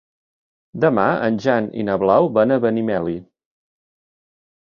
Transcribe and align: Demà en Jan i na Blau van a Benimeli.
Demà 0.85 1.03
en 1.25 1.37
Jan 1.43 1.67
i 1.83 1.85
na 1.89 1.97
Blau 2.03 2.29
van 2.37 2.55
a 2.55 2.59
Benimeli. 2.65 3.15